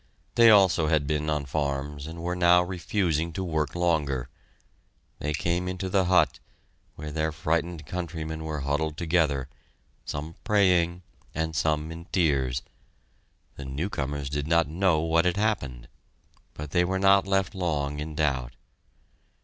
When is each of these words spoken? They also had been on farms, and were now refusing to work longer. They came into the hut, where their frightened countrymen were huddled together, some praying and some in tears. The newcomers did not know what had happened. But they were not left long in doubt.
They 0.33 0.49
also 0.49 0.87
had 0.87 1.05
been 1.05 1.29
on 1.29 1.45
farms, 1.45 2.07
and 2.07 2.23
were 2.23 2.35
now 2.35 2.63
refusing 2.63 3.31
to 3.33 3.43
work 3.43 3.75
longer. 3.75 4.29
They 5.19 5.31
came 5.31 5.67
into 5.67 5.89
the 5.89 6.05
hut, 6.05 6.39
where 6.95 7.11
their 7.11 7.31
frightened 7.31 7.85
countrymen 7.85 8.43
were 8.43 8.61
huddled 8.61 8.97
together, 8.97 9.47
some 10.03 10.33
praying 10.43 11.03
and 11.35 11.55
some 11.55 11.91
in 11.91 12.05
tears. 12.05 12.63
The 13.57 13.65
newcomers 13.65 14.31
did 14.31 14.47
not 14.47 14.67
know 14.67 15.01
what 15.01 15.25
had 15.25 15.37
happened. 15.37 15.87
But 16.55 16.71
they 16.71 16.83
were 16.83 16.97
not 16.97 17.27
left 17.27 17.53
long 17.53 17.99
in 17.99 18.15
doubt. 18.15 18.55